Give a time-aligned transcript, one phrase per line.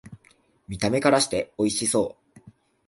[0.67, 2.41] 見た目からしておいしそう